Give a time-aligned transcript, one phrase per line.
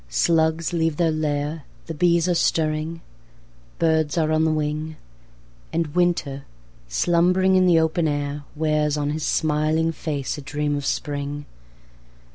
[0.09, 4.95] Slugs leave their lair— The bees are stirring—birds are on the wing—
[5.71, 6.43] And Winter,
[6.87, 11.45] slumbering in the open air, Wears on his smiling face a dream of Spring!